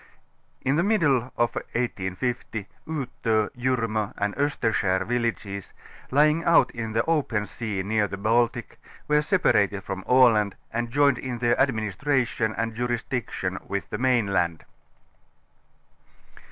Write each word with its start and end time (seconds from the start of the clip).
Tn 0.65 0.77
the 0.77 0.83
middle 0.83 1.31
of 1.37 1.53
1850 1.53 2.67
Uto. 2.87 3.49
.liirnio. 3.55 4.13
and 4.17 4.33
Osterskar 4.35 5.05
villages, 5.05 5.73
lying 6.09 6.43
out 6.43 6.71
in 6.71 6.93
the 6.93 7.05
open 7.05 7.45
sea 7.45 7.83
near 7.83 8.07
the 8.07 8.17
Baltic, 8.17 8.81
were 9.07 9.21
separated 9.21 9.83
from 9.83 10.03
Aland 10.07 10.55
and 10.73 10.89
joined 10.89 11.19
in 11.19 11.37
their 11.37 11.59
administration 11.59 12.51
and 12.57 12.73
jurisdiction 12.73 13.59
witli 13.69 13.89
the 13.89 13.99
mainland. 13.99 14.65